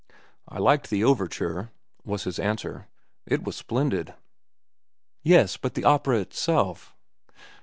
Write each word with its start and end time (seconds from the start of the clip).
"I 0.47 0.57
liked 0.57 0.89
the 0.89 1.03
overture," 1.03 1.69
was 2.03 2.23
his 2.23 2.39
answer. 2.39 2.87
"It 3.27 3.43
was 3.43 3.55
splendid." 3.55 4.15
"Yes, 5.21 5.57
but 5.57 5.75
the 5.75 5.85
opera 5.85 6.17
itself?" 6.21 6.95